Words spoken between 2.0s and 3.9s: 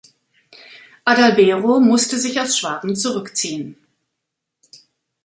sich aus Schwaben zurückziehen.